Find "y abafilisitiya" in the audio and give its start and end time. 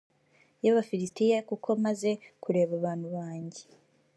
0.63-1.39